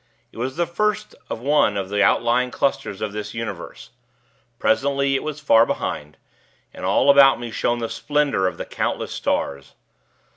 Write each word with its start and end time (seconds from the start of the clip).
It 0.31 0.39
was 0.39 0.55
the 0.57 0.65
first 0.65 1.13
of 1.29 1.41
one 1.41 1.77
of 1.77 1.89
the 1.89 2.01
outlying 2.01 2.49
clusters 2.49 3.01
of 3.01 3.13
this 3.13 3.35
universe. 3.35 3.91
Presently, 4.57 5.13
it 5.13 5.21
was 5.21 5.39
far 5.39 5.63
behind, 5.63 6.17
and 6.73 6.83
all 6.85 7.11
about 7.11 7.39
me 7.39 7.51
shone 7.51 7.77
the 7.77 7.87
splendor 7.87 8.47
of 8.47 8.57
the 8.57 8.65
countless 8.65 9.11
stars. 9.11 9.75